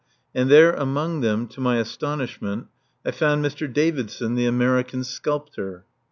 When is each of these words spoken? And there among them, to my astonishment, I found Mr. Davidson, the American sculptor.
And 0.33 0.49
there 0.49 0.71
among 0.73 1.21
them, 1.21 1.47
to 1.49 1.61
my 1.61 1.77
astonishment, 1.77 2.65
I 3.05 3.11
found 3.11 3.45
Mr. 3.45 3.71
Davidson, 3.71 4.33
the 4.33 4.47
American 4.47 5.03
sculptor. 5.03 5.85